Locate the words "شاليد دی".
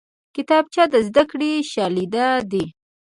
1.71-2.65